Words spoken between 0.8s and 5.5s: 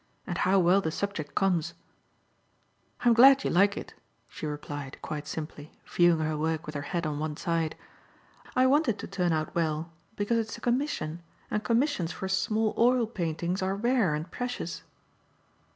the subject comes." "I'm glad you like it," she replied, quite